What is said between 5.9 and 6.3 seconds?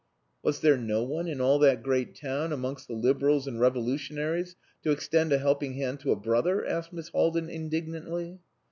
to a